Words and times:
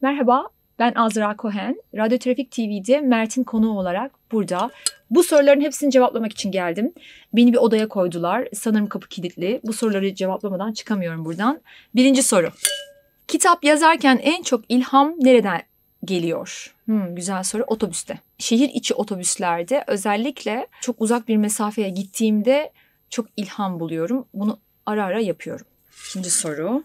Merhaba, 0.00 0.48
ben 0.78 0.92
Azra 0.94 1.34
Cohen. 1.38 1.82
Radyo 1.94 2.18
Trafik 2.18 2.50
TV'de 2.50 3.00
Mert'in 3.00 3.44
konuğu 3.44 3.78
olarak 3.78 4.12
burada. 4.32 4.70
Bu 5.10 5.22
soruların 5.22 5.60
hepsini 5.60 5.90
cevaplamak 5.90 6.32
için 6.32 6.50
geldim. 6.50 6.92
Beni 7.32 7.52
bir 7.52 7.58
odaya 7.58 7.88
koydular. 7.88 8.48
Sanırım 8.54 8.86
kapı 8.86 9.08
kilitli. 9.08 9.60
Bu 9.64 9.72
soruları 9.72 10.14
cevaplamadan 10.14 10.72
çıkamıyorum 10.72 11.24
buradan. 11.24 11.60
Birinci 11.94 12.22
soru. 12.22 12.50
Kitap 13.28 13.64
yazarken 13.64 14.20
en 14.22 14.42
çok 14.42 14.64
ilham 14.68 15.14
nereden 15.18 15.62
geliyor? 16.04 16.74
Hmm, 16.84 17.14
güzel 17.14 17.42
soru. 17.42 17.64
Otobüste. 17.66 18.18
Şehir 18.38 18.68
içi 18.68 18.94
otobüslerde 18.94 19.84
özellikle 19.86 20.66
çok 20.80 21.00
uzak 21.00 21.28
bir 21.28 21.36
mesafeye 21.36 21.88
gittiğimde 21.88 22.72
çok 23.10 23.26
ilham 23.36 23.80
buluyorum. 23.80 24.26
Bunu 24.34 24.58
ara 24.86 25.04
ara 25.04 25.20
yapıyorum. 25.20 25.66
İkinci 26.08 26.30
soru. 26.30 26.82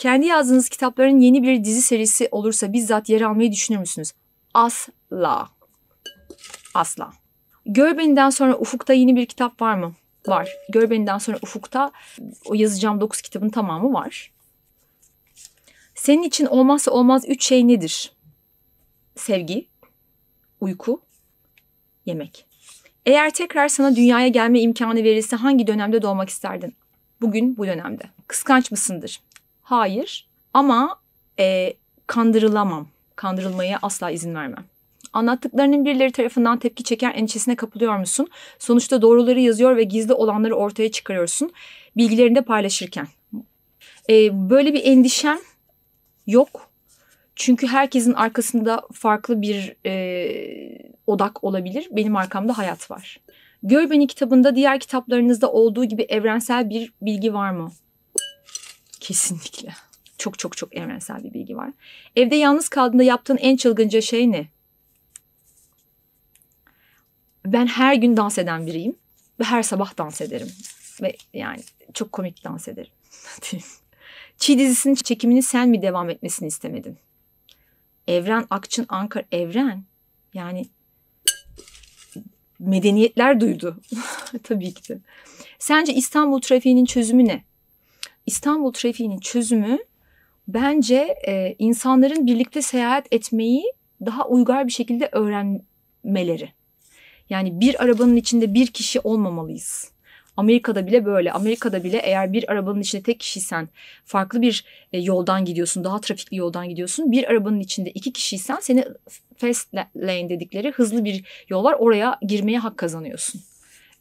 Kendi 0.00 0.26
yazdığınız 0.26 0.68
kitapların 0.68 1.20
yeni 1.20 1.42
bir 1.42 1.64
dizi 1.64 1.82
serisi 1.82 2.28
olursa 2.30 2.72
bizzat 2.72 3.08
yer 3.08 3.20
almayı 3.20 3.52
düşünür 3.52 3.78
müsünüz? 3.78 4.12
Asla. 4.54 5.48
Asla. 6.74 7.12
Görbeni'den 7.66 8.30
sonra 8.30 8.58
Ufuk'ta 8.58 8.92
yeni 8.92 9.16
bir 9.16 9.26
kitap 9.26 9.62
var 9.62 9.74
mı? 9.74 9.94
Var. 10.26 10.48
Görbeni'den 10.68 11.18
sonra 11.18 11.38
Ufuk'ta 11.42 11.90
o 12.44 12.54
yazacağım 12.54 13.00
9 13.00 13.20
kitabın 13.20 13.48
tamamı 13.48 13.92
var. 13.92 14.32
Senin 15.94 16.22
için 16.22 16.46
olmazsa 16.46 16.90
olmaz 16.90 17.24
üç 17.28 17.44
şey 17.44 17.68
nedir? 17.68 18.12
Sevgi, 19.16 19.68
uyku, 20.60 21.00
yemek. 22.06 22.46
Eğer 23.06 23.30
tekrar 23.30 23.68
sana 23.68 23.96
dünyaya 23.96 24.28
gelme 24.28 24.60
imkanı 24.60 25.04
verilse 25.04 25.36
hangi 25.36 25.66
dönemde 25.66 26.02
doğmak 26.02 26.28
isterdin? 26.28 26.74
Bugün 27.20 27.56
bu 27.56 27.66
dönemde. 27.66 28.04
Kıskanç 28.26 28.70
mısındır? 28.70 29.20
Hayır 29.70 30.28
ama 30.54 31.00
e, 31.38 31.74
kandırılamam. 32.06 32.88
Kandırılmaya 33.16 33.78
asla 33.82 34.10
izin 34.10 34.34
vermem. 34.34 34.64
Anlattıklarının 35.12 35.84
birileri 35.84 36.12
tarafından 36.12 36.58
tepki 36.58 36.84
çeker 36.84 37.14
endişesine 37.14 37.56
kapılıyor 37.56 37.98
musun? 37.98 38.28
Sonuçta 38.58 39.02
doğruları 39.02 39.40
yazıyor 39.40 39.76
ve 39.76 39.82
gizli 39.82 40.12
olanları 40.12 40.54
ortaya 40.54 40.90
çıkarıyorsun. 40.90 41.52
Bilgilerini 41.96 42.34
de 42.34 42.40
paylaşırken. 42.40 43.08
E, 44.10 44.50
böyle 44.50 44.74
bir 44.74 44.84
endişem 44.84 45.38
yok. 46.26 46.70
Çünkü 47.36 47.66
herkesin 47.66 48.12
arkasında 48.12 48.82
farklı 48.92 49.42
bir 49.42 49.76
e, 49.86 50.92
odak 51.06 51.44
olabilir. 51.44 51.88
Benim 51.90 52.16
arkamda 52.16 52.58
hayat 52.58 52.90
var. 52.90 53.20
Gör 53.62 53.90
Beni 53.90 54.06
kitabında 54.06 54.56
diğer 54.56 54.80
kitaplarınızda 54.80 55.52
olduğu 55.52 55.84
gibi 55.84 56.02
evrensel 56.02 56.70
bir 56.70 56.92
bilgi 57.02 57.34
var 57.34 57.50
mı? 57.50 57.70
Kesinlikle. 59.00 59.74
Çok 60.18 60.38
çok 60.38 60.56
çok 60.56 60.76
evrensel 60.76 61.24
bir 61.24 61.34
bilgi 61.34 61.56
var. 61.56 61.70
Evde 62.16 62.36
yalnız 62.36 62.68
kaldığında 62.68 63.02
yaptığın 63.02 63.36
en 63.36 63.56
çılgınca 63.56 64.00
şey 64.00 64.32
ne? 64.32 64.48
Ben 67.46 67.66
her 67.66 67.94
gün 67.94 68.16
dans 68.16 68.38
eden 68.38 68.66
biriyim 68.66 68.96
ve 69.40 69.44
her 69.44 69.62
sabah 69.62 69.98
dans 69.98 70.20
ederim. 70.20 70.52
Ve 71.02 71.16
yani 71.34 71.62
çok 71.94 72.12
komik 72.12 72.44
dans 72.44 72.68
ederim. 72.68 72.92
Çiğ 74.38 74.58
dizisinin 74.58 74.94
çekimini 74.94 75.42
sen 75.42 75.68
mi 75.68 75.82
devam 75.82 76.10
etmesini 76.10 76.48
istemedin? 76.48 76.98
Evren 78.08 78.46
Akçın 78.50 78.86
Ankara 78.88 79.24
Evren 79.32 79.84
yani 80.34 80.66
medeniyetler 82.58 83.40
duydu. 83.40 83.80
Tabii 84.42 84.74
ki 84.74 84.88
de. 84.88 84.98
Sence 85.58 85.94
İstanbul 85.94 86.40
trafiğinin 86.40 86.84
çözümü 86.84 87.24
ne? 87.24 87.44
İstanbul 88.26 88.72
trafiğinin 88.72 89.18
çözümü 89.18 89.78
bence 90.48 91.14
e, 91.28 91.54
insanların 91.58 92.26
birlikte 92.26 92.62
seyahat 92.62 93.06
etmeyi 93.10 93.64
daha 94.06 94.28
uygar 94.28 94.66
bir 94.66 94.72
şekilde 94.72 95.08
öğrenmeleri. 95.12 96.52
Yani 97.30 97.60
bir 97.60 97.82
arabanın 97.82 98.16
içinde 98.16 98.54
bir 98.54 98.66
kişi 98.66 99.00
olmamalıyız. 99.00 99.92
Amerika'da 100.36 100.86
bile 100.86 101.04
böyle. 101.04 101.32
Amerika'da 101.32 101.84
bile 101.84 101.98
eğer 101.98 102.32
bir 102.32 102.52
arabanın 102.52 102.80
içinde 102.80 103.02
tek 103.02 103.20
kişiysen 103.20 103.68
farklı 104.04 104.42
bir 104.42 104.64
e, 104.92 104.98
yoldan 104.98 105.44
gidiyorsun, 105.44 105.84
daha 105.84 106.00
trafikli 106.00 106.36
yoldan 106.36 106.68
gidiyorsun. 106.68 107.12
Bir 107.12 107.30
arabanın 107.30 107.60
içinde 107.60 107.90
iki 107.90 108.12
kişiysen 108.12 108.58
seni 108.60 108.84
fast 109.36 109.74
lane 109.96 110.28
dedikleri 110.28 110.70
hızlı 110.70 111.04
bir 111.04 111.24
yol 111.48 111.64
var. 111.64 111.76
Oraya 111.78 112.18
girmeye 112.22 112.58
hak 112.58 112.76
kazanıyorsun. 112.76 113.40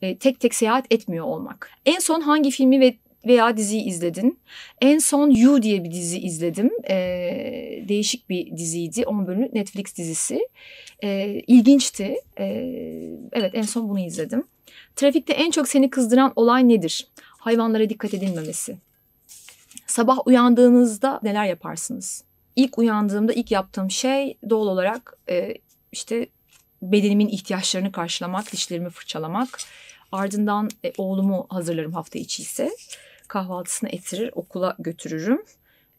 E, 0.01 0.17
tek 0.17 0.39
tek 0.39 0.55
seyahat 0.55 0.85
etmiyor 0.91 1.25
olmak. 1.25 1.71
En 1.85 1.99
son 1.99 2.21
hangi 2.21 2.51
filmi 2.51 2.79
ve 2.79 2.95
veya 3.27 3.57
diziyi 3.57 3.83
izledin. 3.83 4.39
En 4.81 4.99
son 4.99 5.29
You 5.29 5.61
diye 5.61 5.83
bir 5.83 5.91
dizi 5.91 6.19
izledim. 6.19 6.71
Ee, 6.89 7.85
değişik 7.87 8.29
bir 8.29 8.57
diziydi. 8.57 9.05
10 9.05 9.27
bölümlük 9.27 9.53
Netflix 9.53 9.97
dizisi. 9.97 10.47
Ee, 11.03 11.41
ilginçti. 11.47 12.15
Ee, 12.39 12.45
evet 13.33 13.51
en 13.53 13.61
son 13.61 13.89
bunu 13.89 13.99
izledim. 13.99 14.43
Trafikte 14.95 15.33
en 15.33 15.51
çok 15.51 15.67
seni 15.67 15.89
kızdıran 15.89 16.33
olay 16.35 16.67
nedir? 16.67 17.07
Hayvanlara 17.21 17.89
dikkat 17.89 18.13
edilmemesi. 18.13 18.77
Sabah 19.87 20.27
uyandığınızda 20.27 21.19
neler 21.23 21.45
yaparsınız? 21.45 22.23
İlk 22.55 22.77
uyandığımda 22.77 23.33
ilk 23.33 23.51
yaptığım 23.51 23.91
şey 23.91 24.37
doğal 24.49 24.67
olarak 24.67 25.17
e, 25.29 25.53
işte 25.91 26.27
bedenimin 26.81 27.27
ihtiyaçlarını 27.27 27.91
karşılamak, 27.91 28.51
dişlerimi 28.51 28.89
fırçalamak. 28.89 29.59
Ardından 30.11 30.69
e, 30.85 30.93
oğlumu 30.97 31.47
hazırlarım 31.49 31.93
hafta 31.93 32.19
içi 32.19 32.41
ise 32.41 32.71
kahvaltısını 33.29 33.89
ettirir, 33.89 34.31
okula 34.33 34.75
götürürüm. 34.79 35.45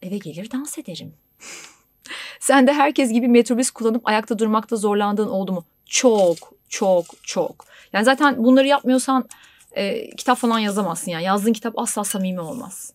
Eve 0.02 0.18
gelir 0.18 0.50
dans 0.50 0.78
ederim. 0.78 1.14
Sen 2.40 2.66
de 2.66 2.72
herkes 2.72 3.12
gibi 3.12 3.28
metrobüs 3.28 3.70
kullanıp 3.70 4.08
ayakta 4.08 4.38
durmakta 4.38 4.76
zorlandığın 4.76 5.28
oldu 5.28 5.52
mu? 5.52 5.64
Çok, 5.86 6.36
çok, 6.68 7.04
çok. 7.22 7.64
Yani 7.92 8.04
zaten 8.04 8.44
bunları 8.44 8.66
yapmıyorsan 8.66 9.28
e, 9.72 10.10
kitap 10.10 10.38
falan 10.38 10.58
yazamazsın 10.58 11.10
yani. 11.10 11.24
Yazdığın 11.24 11.52
kitap 11.52 11.78
asla 11.78 12.04
samimi 12.04 12.40
olmaz. 12.40 12.92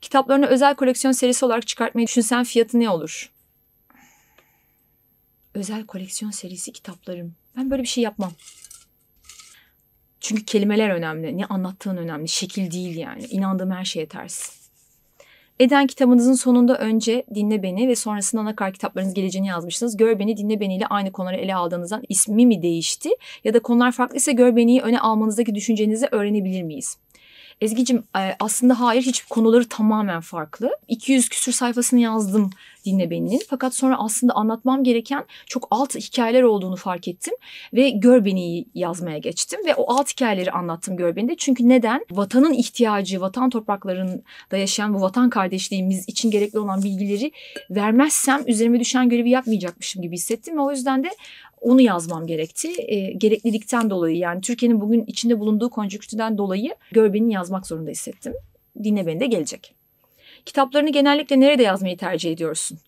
Kitaplarını 0.00 0.46
özel 0.46 0.74
koleksiyon 0.74 1.12
serisi 1.12 1.44
olarak 1.44 1.66
çıkartmayı 1.66 2.06
düşünsen 2.06 2.44
fiyatı 2.44 2.80
ne 2.80 2.90
olur? 2.90 3.30
Özel 5.54 5.86
koleksiyon 5.86 6.30
serisi 6.30 6.72
kitaplarım. 6.72 7.34
Ben 7.56 7.70
böyle 7.70 7.82
bir 7.82 7.88
şey 7.88 8.04
yapmam. 8.04 8.32
Çünkü 10.20 10.44
kelimeler 10.44 10.90
önemli. 10.90 11.38
Ne 11.38 11.44
anlattığın 11.46 11.96
önemli. 11.96 12.28
Şekil 12.28 12.70
değil 12.70 12.96
yani. 12.96 13.24
İnandığım 13.24 13.70
her 13.70 13.84
şeye 13.84 14.06
ters. 14.06 14.60
Eden 15.60 15.86
kitabınızın 15.86 16.32
sonunda 16.32 16.78
önce 16.78 17.24
Dinle 17.34 17.62
Beni 17.62 17.88
ve 17.88 17.96
sonrasında 17.96 18.42
Anakar 18.42 18.72
kitaplarınız 18.72 19.14
geleceğini 19.14 19.46
yazmışsınız. 19.46 19.96
Gör 19.96 20.18
Beni, 20.18 20.36
Dinle 20.36 20.60
Beni 20.60 20.76
ile 20.76 20.86
aynı 20.86 21.12
konuları 21.12 21.36
ele 21.36 21.54
aldığınızdan 21.54 22.02
ismi 22.08 22.46
mi 22.46 22.62
değişti? 22.62 23.08
Ya 23.44 23.54
da 23.54 23.58
konular 23.58 23.92
farklıysa 23.92 24.32
Gör 24.32 24.56
Beni'yi 24.56 24.80
öne 24.80 25.00
almanızdaki 25.00 25.54
düşüncenizi 25.54 26.08
öğrenebilir 26.10 26.62
miyiz? 26.62 26.96
Ezgi'cim 27.60 28.04
aslında 28.40 28.80
hayır 28.80 29.02
hiç 29.02 29.22
konuları 29.22 29.68
tamamen 29.68 30.20
farklı. 30.20 30.70
200 30.88 31.28
küsür 31.28 31.52
sayfasını 31.52 32.00
yazdım 32.00 32.50
Dinle 32.84 33.10
Beni'nin. 33.10 33.40
Fakat 33.48 33.74
sonra 33.74 33.98
aslında 33.98 34.32
anlatmam 34.32 34.84
gereken 34.84 35.24
çok 35.46 35.68
alt 35.70 35.94
hikayeler 35.94 36.42
olduğunu 36.42 36.76
fark 36.76 37.08
ettim. 37.08 37.34
Ve 37.72 37.90
Gör 37.90 38.24
Beni'yi 38.24 38.66
yazmaya 38.74 39.18
geçtim. 39.18 39.60
Ve 39.66 39.74
o 39.74 39.94
alt 39.94 40.12
hikayeleri 40.12 40.50
anlattım 40.50 40.96
Gör 40.96 41.16
Beni'de. 41.16 41.36
Çünkü 41.36 41.68
neden? 41.68 42.04
Vatanın 42.10 42.52
ihtiyacı, 42.52 43.20
vatan 43.20 43.50
topraklarında 43.50 44.56
yaşayan 44.56 44.94
bu 44.94 45.00
vatan 45.00 45.30
kardeşliğimiz 45.30 46.08
için 46.08 46.30
gerekli 46.30 46.58
olan 46.58 46.82
bilgileri 46.82 47.32
vermezsem 47.70 48.42
üzerime 48.46 48.80
düşen 48.80 49.08
görevi 49.08 49.30
yapmayacakmışım 49.30 50.02
gibi 50.02 50.14
hissettim. 50.14 50.56
Ve 50.56 50.60
o 50.60 50.70
yüzden 50.70 51.04
de 51.04 51.10
onu 51.60 51.80
yazmam 51.80 52.26
gerekti. 52.26 52.68
E, 52.78 53.12
gereklilikten 53.12 53.90
dolayı 53.90 54.16
yani 54.16 54.40
Türkiye'nin 54.40 54.80
bugün 54.80 55.04
içinde 55.06 55.40
bulunduğu 55.40 55.70
konjüktürden 55.70 56.38
dolayı 56.38 56.74
Görben'i 56.92 57.32
yazmak 57.32 57.66
zorunda 57.66 57.90
hissettim. 57.90 58.32
Dinle 58.84 59.06
beni 59.06 59.20
de 59.20 59.26
gelecek. 59.26 59.79
Kitaplarını 60.46 60.92
genellikle 60.92 61.40
nerede 61.40 61.62
yazmayı 61.62 61.96
tercih 61.96 62.32
ediyorsun? 62.32 62.78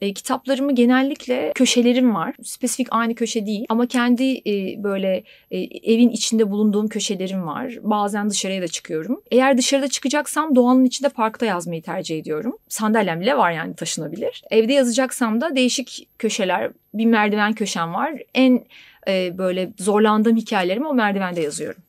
E, 0.00 0.12
kitaplarımı 0.12 0.74
genellikle 0.74 1.52
köşelerim 1.54 2.14
var. 2.14 2.34
Spesifik 2.42 2.88
aynı 2.90 3.14
köşe 3.14 3.46
değil 3.46 3.66
ama 3.68 3.86
kendi 3.86 4.32
e, 4.46 4.82
böyle 4.82 5.24
e, 5.50 5.58
evin 5.92 6.08
içinde 6.08 6.50
bulunduğum 6.50 6.88
köşelerim 6.88 7.46
var. 7.46 7.72
Bazen 7.82 8.30
dışarıya 8.30 8.62
da 8.62 8.68
çıkıyorum. 8.68 9.22
Eğer 9.30 9.58
dışarıda 9.58 9.88
çıkacaksam 9.88 10.56
doğanın 10.56 10.84
içinde 10.84 11.08
parkta 11.08 11.46
yazmayı 11.46 11.82
tercih 11.82 12.18
ediyorum. 12.18 12.58
Sandalyem 12.68 13.20
bile 13.20 13.36
var 13.36 13.52
yani 13.52 13.74
taşınabilir. 13.74 14.42
Evde 14.50 14.72
yazacaksam 14.72 15.40
da 15.40 15.56
değişik 15.56 16.08
köşeler, 16.18 16.70
bir 16.94 17.06
merdiven 17.06 17.52
köşem 17.52 17.94
var. 17.94 18.12
En 18.34 18.64
e, 19.08 19.38
böyle 19.38 19.72
zorlandığım 19.78 20.36
hikayelerimi 20.36 20.86
o 20.86 20.94
merdivende 20.94 21.40
yazıyorum. 21.40 21.82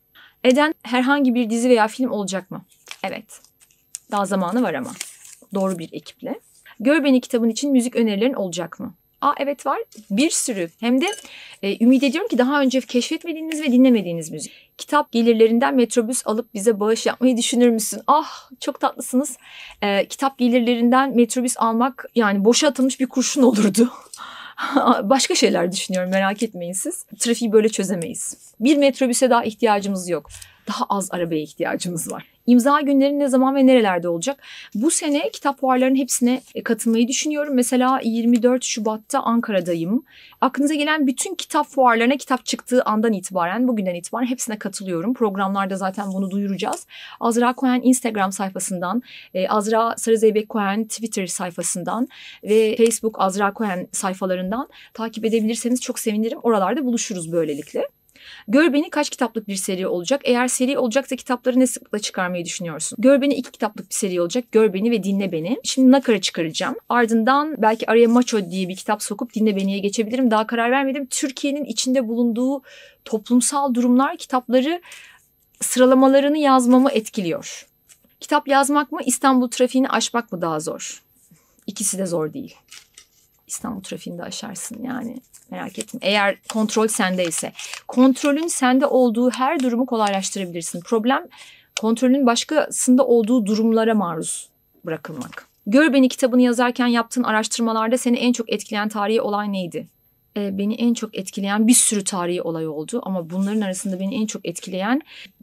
Eden 0.44 0.74
herhangi 0.84 1.36
bir 1.36 1.50
dizi 1.50 1.70
veya 1.70 1.88
film 1.88 2.12
olacak 2.12 2.52
mı? 2.52 2.62
Evet. 3.04 3.40
Daha 4.12 4.26
zamanı 4.26 4.64
var 4.64 4.74
ama. 4.74 4.92
Doğru 5.54 5.80
bir 5.80 5.90
ekiple. 5.92 6.40
Gör 6.80 7.04
Beni 7.04 7.22
kitabın 7.22 7.50
için 7.50 7.72
müzik 7.72 7.96
önerilerin 7.96 8.34
olacak 8.34 8.80
mı? 8.80 8.94
Aa 9.22 9.34
evet 9.40 9.66
var. 9.66 9.80
Bir 10.12 10.30
sürü. 10.30 10.70
Hem 10.80 11.02
de 11.02 11.06
e, 11.64 11.84
ümit 11.84 12.04
ediyorum 12.04 12.28
ki 12.28 12.38
daha 12.38 12.62
önce 12.62 12.82
keşfetmediğiniz 12.82 13.62
ve 13.62 13.72
dinlemediğiniz 13.72 14.32
müzik. 14.32 14.70
Kitap 14.78 15.12
gelirlerinden 15.12 15.76
metrobüs 15.76 16.28
alıp 16.28 16.54
bize 16.54 16.80
bağış 16.80 17.06
yapmayı 17.06 17.38
düşünür 17.38 17.70
müsün? 17.70 18.02
Ah 18.08 18.50
çok 18.60 18.80
tatlısınız. 18.80 19.38
E, 19.82 20.08
kitap 20.08 20.38
gelirlerinden 20.38 21.16
metrobüs 21.16 21.58
almak 21.58 22.06
yani 22.16 22.46
boşa 22.46 22.68
atılmış 22.68 23.00
bir 23.00 23.08
kurşun 23.08 23.44
olurdu. 23.44 23.92
Başka 25.04 25.36
şeyler 25.36 25.72
düşünüyorum 25.72 26.12
merak 26.12 26.44
etmeyin 26.44 26.74
siz. 26.74 27.06
Trafiği 27.20 27.52
böyle 27.52 27.70
çözemeyiz. 27.70 28.38
Bir 28.60 28.78
metrobüse 28.78 29.30
daha 29.30 29.44
ihtiyacımız 29.44 30.10
yok. 30.10 30.30
Daha 30.68 30.86
az 30.90 31.10
arabaya 31.12 31.42
ihtiyacımız 31.42 32.12
var. 32.12 32.38
İmza 32.48 32.82
günleri 32.82 33.20
ne 33.20 33.28
zaman 33.28 33.56
ve 33.56 33.68
nerelerde 33.68 34.10
olacak? 34.10 34.44
Bu 34.76 34.92
sene 34.92 35.30
kitap 35.30 35.60
fuarlarının 35.60 35.96
hepsine 35.96 36.42
e, 36.56 36.64
katılmayı 36.64 37.08
düşünüyorum. 37.08 37.54
Mesela 37.56 38.00
24 38.04 38.64
Şubat'ta 38.64 39.20
Ankara'dayım. 39.20 40.04
Aklınıza 40.42 40.74
gelen 40.74 41.08
bütün 41.08 41.36
kitap 41.36 41.68
fuarlarına 41.68 42.18
kitap 42.18 42.46
çıktığı 42.46 42.84
andan 42.84 43.14
itibaren, 43.14 43.68
bugünden 43.68 43.96
itibaren 43.96 44.26
hepsine 44.26 44.60
katılıyorum. 44.60 45.14
Programlarda 45.14 45.76
zaten 45.76 46.08
bunu 46.14 46.32
duyuracağız. 46.32 46.88
Azra 47.20 47.54
Cohen 47.58 47.82
Instagram 47.84 48.32
sayfasından, 48.32 49.02
e, 49.34 49.48
Azra 49.48 49.98
Sarızeybek 49.98 50.50
Cohen 50.50 50.84
Twitter 50.84 51.28
sayfasından 51.28 52.08
ve 52.44 52.76
Facebook 52.76 53.22
Azra 53.22 53.54
Cohen 53.56 53.88
sayfalarından 53.92 54.70
takip 54.94 55.26
edebilirseniz 55.26 55.82
çok 55.82 56.00
sevinirim. 56.00 56.40
Oralarda 56.44 56.86
buluşuruz 56.86 57.32
böylelikle. 57.32 57.88
Gör 58.48 58.74
Beni 58.74 58.90
kaç 58.90 59.10
kitaplık 59.10 59.48
bir 59.48 59.56
seri 59.56 59.88
olacak? 59.88 60.22
Eğer 60.24 60.48
seri 60.48 60.78
olacaksa 60.78 61.16
kitapları 61.16 61.60
ne 61.60 61.68
sıklıkla 61.68 62.00
çıkarmayı 62.00 62.46
düşünüyorsun? 62.46 62.98
Gör 63.02 63.22
Beni 63.22 63.34
iki 63.34 63.52
kitaplık 63.52 63.90
bir 63.90 63.96
seri 63.96 64.22
olacak. 64.22 64.52
Gör 64.52 64.74
Beni 64.74 64.92
ve 64.92 65.04
Dinle 65.04 65.32
Beni. 65.32 65.58
Şimdi 65.64 65.92
Nakar'a 65.92 66.22
çıkaracağım. 66.22 66.76
Ardından 66.90 67.56
belki 67.58 67.92
araya 67.92 68.08
Macho 68.08 68.50
diye 68.52 68.68
bir 68.68 68.76
kitap 68.76 69.04
sokup 69.04 69.34
Dinle 69.34 69.56
Beni'ye 69.56 69.80
geçebilirim. 69.80 70.32
Daha 70.32 70.48
karar 70.48 70.72
vermedim. 70.72 71.08
Türkiye'nin 71.10 71.66
içinde 71.66 72.08
bulunduğu 72.08 72.62
toplumsal 73.06 73.74
durumlar 73.74 74.18
kitapları 74.18 74.82
sıralamalarını 75.62 76.38
yazmamı 76.38 76.92
etkiliyor. 76.92 77.68
Kitap 78.20 78.48
yazmak 78.48 78.92
mı 78.92 79.00
İstanbul 79.06 79.48
trafiğini 79.48 79.90
aşmak 79.90 80.32
mı 80.32 80.42
daha 80.42 80.60
zor? 80.60 81.04
İkisi 81.68 81.98
de 81.98 82.06
zor 82.06 82.34
değil. 82.34 82.56
İstanbul 83.48 83.82
trafiğinde 83.82 84.24
aşarsın 84.24 84.84
yani 84.84 85.18
merak 85.52 85.80
etme. 85.80 86.00
Eğer 86.04 86.38
kontrol 86.50 86.88
sendeyse. 86.88 87.52
Kontrolün 87.88 88.48
sende 88.48 88.86
olduğu 88.86 89.30
her 89.32 89.60
durumu 89.60 89.86
kolaylaştırabilirsin. 89.86 90.82
Problem 90.82 91.28
kontrolün 91.82 92.26
başkasında 92.26 93.06
olduğu 93.06 93.46
durumlara 93.46 93.94
maruz 93.96 94.50
bırakılmak. 94.86 95.48
Gör 95.68 95.94
Beni 95.94 96.10
kitabını 96.10 96.42
yazarken 96.42 96.88
yaptığın 96.88 97.24
araştırmalarda 97.24 97.98
seni 97.98 98.18
en 98.18 98.34
çok 98.34 98.54
etkileyen 98.54 98.90
tarihi 98.90 99.22
olay 99.22 99.54
neydi? 99.54 99.88
Ee, 100.38 100.58
beni 100.58 100.76
en 100.76 100.94
çok 100.94 101.18
etkileyen 101.18 101.68
bir 101.68 101.74
sürü 101.74 102.04
tarihi 102.04 102.42
olay 102.42 102.68
oldu 102.68 103.02
ama 103.04 103.30
bunların 103.30 103.62
arasında 103.62 104.00
beni 104.00 104.16
en 104.16 104.26
çok 104.26 104.46
etkileyen 104.46 105.02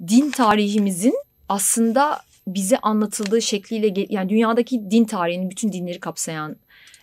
din 0.08 0.30
tarihimizin 0.30 1.14
aslında 1.48 2.20
bize 2.46 2.78
anlatıldığı 2.78 3.42
şekliyle 3.42 4.06
yani 4.08 4.28
dünyadaki 4.28 4.90
din 4.90 5.04
tarihinin 5.04 5.50
bütün 5.50 5.72
dinleri 5.72 6.00
kapsayan 6.00 6.56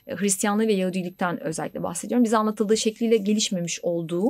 Hristiyanlığı 0.07 0.67
ve 0.67 0.73
Yahudilikten 0.73 1.43
özellikle 1.43 1.83
bahsediyorum. 1.83 2.23
Bize 2.23 2.37
anlatıldığı 2.37 2.77
şekliyle 2.77 3.17
gelişmemiş 3.17 3.79
olduğu 3.83 4.29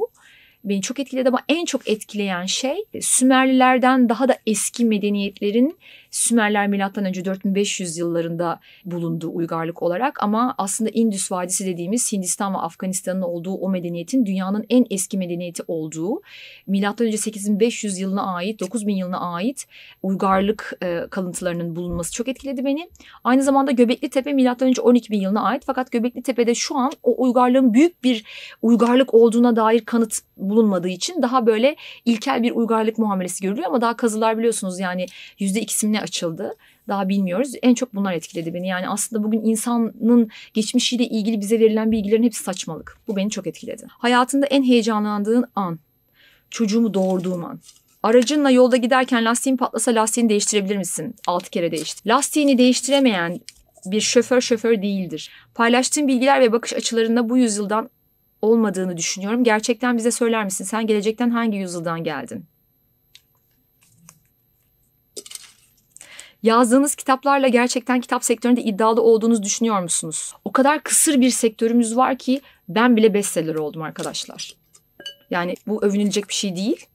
beni 0.63 0.81
çok 0.81 1.00
etkiledi 1.00 1.29
ama 1.29 1.44
en 1.50 1.65
çok 1.65 1.89
etkileyen 1.89 2.45
şey 2.45 2.77
Sümerlilerden 3.01 4.09
daha 4.09 4.27
da 4.27 4.38
eski 4.47 4.85
medeniyetlerin 4.85 5.77
Sümerler 6.12 6.68
milattan 6.68 7.06
önce 7.06 7.25
4500 7.25 7.98
yıllarında 7.98 8.60
bulunduğu 8.86 9.36
uygarlık 9.36 9.84
olarak 9.84 10.24
ama 10.24 10.56
aslında 10.58 10.90
Indus 10.94 11.31
Vadisi 11.31 11.66
dediğimiz 11.66 12.12
Hindistan 12.12 12.54
ve 12.54 12.58
Afganistan'ın 12.58 13.22
olduğu 13.22 13.54
o 13.54 13.69
medeniyetin 13.69 14.25
dünyanın 14.25 14.66
en 14.69 14.86
eski 14.90 15.18
medeniyeti 15.18 15.63
olduğu 15.68 16.22
milattan 16.68 17.08
önce 17.08 17.18
8500 17.18 18.00
yılına 18.00 18.36
ait 18.36 18.60
9000 18.60 18.96
yılına 18.96 19.19
ait 19.19 19.68
uygarlık 20.04 20.78
e, 20.84 21.08
kalıntılarının 21.10 21.75
bulunması 21.75 22.13
çok 22.13 22.28
etkiledi 22.28 22.66
beni. 22.66 22.90
Aynı 23.24 23.44
zamanda 23.44 23.72
Göbekli 23.72 24.10
Tepe 24.10 24.34
milattan 24.34 24.68
önce 24.68 24.81
12000 24.81 25.19
yılına 25.19 25.42
ait 25.42 25.63
fakat 25.66 25.92
Göbekli 25.92 26.22
Tepe'de 26.22 26.56
şu 26.56 26.78
an 26.78 26.92
o 27.04 27.24
uygarlığın 27.24 27.74
büyük 27.74 28.04
bir 28.04 28.24
uygarlık 28.62 29.13
olduğuna 29.13 29.56
dair 29.56 29.86
kanıt 29.86 30.19
bulunmadığı 30.38 30.88
için 30.90 31.22
daha 31.22 31.46
böyle 31.46 31.75
ilkel 32.06 32.44
bir 32.44 32.52
uygarlık 32.52 32.98
muamelesi 32.98 33.44
görülüyor 33.44 33.68
ama 33.68 33.81
daha 33.81 33.98
kazılar 33.98 34.38
biliyorsunuz 34.38 34.80
yani 34.80 35.06
yüzde 35.40 35.62
açıldı. 36.01 36.56
Daha 36.88 37.09
bilmiyoruz. 37.09 37.53
En 37.62 37.74
çok 37.74 37.95
bunlar 37.95 38.13
etkiledi 38.13 38.53
beni. 38.53 38.68
Yani 38.68 38.89
aslında 38.89 39.24
bugün 39.24 39.42
insanın 39.44 40.30
geçmişiyle 40.53 41.03
ilgili 41.03 41.42
bize 41.42 41.59
verilen 41.59 41.92
bilgilerin 41.92 42.24
hepsi 42.24 42.44
saçmalık. 42.44 42.98
Bu 43.07 43.15
beni 43.15 43.30
çok 43.30 43.48
etkiledi. 43.48 43.86
Hayatında 43.89 44.45
en 44.45 44.63
heyecanlandığın 44.63 45.45
an. 45.56 45.80
Çocuğumu 46.50 46.94
doğurduğum 46.94 47.45
an. 47.45 47.59
Aracınla 48.03 48.50
yolda 48.50 48.77
giderken 48.77 49.25
lastiğin 49.25 49.57
patlasa 49.57 49.95
lastiğini 49.95 50.30
değiştirebilir 50.30 50.77
misin? 50.77 51.15
Altı 51.27 51.50
kere 51.50 51.71
değiştir. 51.71 52.09
Lastiğini 52.09 52.57
değiştiremeyen 52.57 53.39
bir 53.86 54.01
şoför 54.01 54.42
şoför 54.42 54.81
değildir. 54.81 55.31
Paylaştığın 55.56 56.07
bilgiler 56.07 56.42
ve 56.42 56.51
bakış 56.51 56.74
açılarında 56.74 57.30
bu 57.30 57.38
yüzyıldan 57.38 57.89
olmadığını 58.42 58.98
düşünüyorum. 58.98 59.44
Gerçekten 59.44 59.98
bize 59.98 60.12
söyler 60.12 60.45
misin? 60.45 60.65
Sen 60.65 60.88
gelecekten 60.88 61.30
hangi 61.30 61.57
yüzyıldan 61.57 62.03
geldin? 62.03 62.45
Yazdığınız 66.43 66.95
kitaplarla 66.95 67.47
gerçekten 67.47 68.01
kitap 68.01 68.23
sektöründe 68.23 68.61
iddialı 68.61 69.01
olduğunuzu 69.01 69.43
düşünüyor 69.43 69.81
musunuz? 69.81 70.33
O 70.45 70.51
kadar 70.51 70.83
kısır 70.83 71.21
bir 71.21 71.29
sektörümüz 71.29 71.97
var 71.97 72.17
ki 72.17 72.41
ben 72.69 72.95
bile 72.95 73.13
bestseller 73.13 73.55
oldum 73.55 73.81
arkadaşlar. 73.81 74.53
Yani 75.29 75.55
bu 75.67 75.83
övünülecek 75.83 76.29
bir 76.29 76.33
şey 76.33 76.55
değil. 76.55 76.85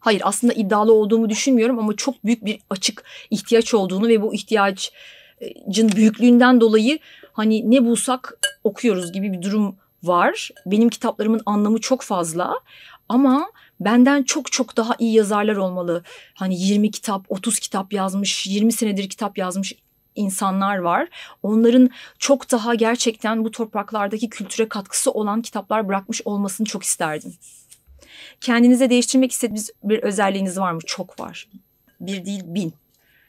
Hayır 0.00 0.22
aslında 0.24 0.52
iddialı 0.52 0.92
olduğumu 0.92 1.30
düşünmüyorum 1.30 1.78
ama 1.78 1.96
çok 1.96 2.24
büyük 2.24 2.44
bir 2.44 2.60
açık 2.70 3.04
ihtiyaç 3.30 3.74
olduğunu 3.74 4.08
ve 4.08 4.22
bu 4.22 4.34
ihtiyacın 4.34 5.92
büyüklüğünden 5.96 6.60
dolayı 6.60 6.98
hani 7.32 7.70
ne 7.70 7.84
bulsak 7.84 8.38
okuyoruz 8.64 9.12
gibi 9.12 9.32
bir 9.32 9.42
durum 9.42 9.76
var. 10.02 10.50
Benim 10.66 10.88
kitaplarımın 10.88 11.42
anlamı 11.46 11.80
çok 11.80 12.02
fazla 12.02 12.54
ama 13.08 13.50
benden 13.80 14.22
çok 14.22 14.52
çok 14.52 14.76
daha 14.76 14.94
iyi 14.98 15.14
yazarlar 15.14 15.56
olmalı. 15.56 16.02
Hani 16.34 16.60
20 16.60 16.90
kitap, 16.90 17.26
30 17.28 17.58
kitap 17.58 17.92
yazmış, 17.92 18.46
20 18.46 18.72
senedir 18.72 19.08
kitap 19.08 19.38
yazmış 19.38 19.72
insanlar 20.14 20.78
var. 20.78 21.08
Onların 21.42 21.90
çok 22.18 22.50
daha 22.50 22.74
gerçekten 22.74 23.44
bu 23.44 23.50
topraklardaki 23.50 24.28
kültüre 24.28 24.68
katkısı 24.68 25.10
olan 25.10 25.42
kitaplar 25.42 25.88
bırakmış 25.88 26.22
olmasını 26.24 26.66
çok 26.66 26.82
isterdim. 26.82 27.34
Kendinize 28.40 28.90
değiştirmek 28.90 29.32
istediğiniz 29.32 29.70
bir 29.82 29.98
özelliğiniz 29.98 30.58
var 30.58 30.72
mı? 30.72 30.80
Çok 30.86 31.20
var. 31.20 31.48
Bir 32.00 32.24
değil 32.24 32.42
bin. 32.44 32.74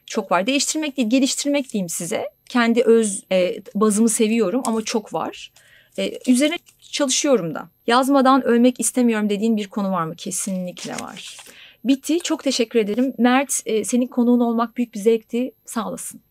Çok 0.06 0.32
var. 0.32 0.48
Değiştirmek 0.48 0.98
değil, 0.98 1.10
geliştirmek 1.10 1.74
diyeyim 1.74 1.90
size. 1.90 2.30
Kendi 2.50 2.84
öz 2.84 3.24
e, 3.32 3.62
bazımı 3.76 4.10
seviyorum 4.10 4.62
ama 4.66 4.82
çok 4.82 5.14
var. 5.14 5.52
E, 5.98 6.32
üzerine 6.32 6.58
çalışıyorum 6.80 7.56
da. 7.56 7.70
Yazmadan 7.88 8.44
ölmek 8.44 8.80
istemiyorum 8.80 9.30
dediğin 9.30 9.58
bir 9.58 9.68
konu 9.68 9.92
var 9.92 10.06
mı? 10.06 10.16
Kesinlikle 10.16 10.94
var. 10.94 11.38
Bitti. 11.84 12.20
Çok 12.20 12.44
teşekkür 12.44 12.80
ederim. 12.80 13.14
Mert 13.18 13.62
e, 13.66 13.84
senin 13.84 14.08
konuğun 14.08 14.40
olmak 14.40 14.78
büyük 14.78 14.94
bir 14.94 15.00
zevkti. 15.00 15.52
Sağ 15.66 15.90
olasın. 15.90 16.22